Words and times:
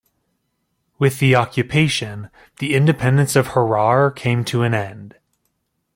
With 0.97 1.19
the 1.19 1.35
occupation, 1.35 2.31
the 2.57 2.73
independence 2.73 3.35
of 3.35 3.49
Harar 3.49 4.09
came 4.09 4.43
to 4.45 4.63
an 4.63 4.73
end. 4.73 5.15